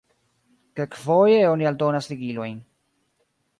[0.79, 2.59] Kelkfoje oni aldonas ligilojn.